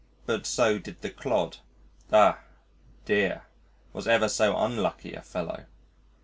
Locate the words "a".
5.13-5.21